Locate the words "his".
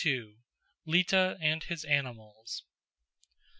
1.63-1.85